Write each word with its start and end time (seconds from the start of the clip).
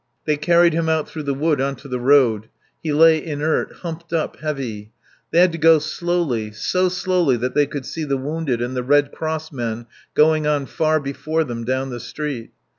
They 0.25 0.35
carried 0.35 0.73
him 0.73 0.89
out 0.89 1.07
through 1.07 1.21
the 1.29 1.33
wood 1.35 1.61
on 1.61 1.75
to 1.75 1.87
the 1.87 1.99
road. 1.99 2.49
He 2.81 2.91
lay 2.91 3.23
inert, 3.23 3.71
humped 3.83 4.11
up, 4.13 4.37
heavy. 4.37 4.93
They 5.29 5.41
had 5.41 5.51
to 5.51 5.59
go 5.59 5.77
slowly, 5.77 6.49
so 6.53 6.89
slowly 6.89 7.37
that 7.37 7.53
they 7.53 7.67
could 7.67 7.85
see 7.85 8.03
the 8.03 8.17
wounded 8.17 8.63
and 8.63 8.75
the 8.75 8.81
Red 8.81 9.11
Cross 9.11 9.51
men 9.51 9.85
going 10.15 10.47
on 10.47 10.65
far 10.65 10.99
before 10.99 11.43
them, 11.43 11.65
down 11.65 11.91
the 11.91 11.99
street. 11.99 12.49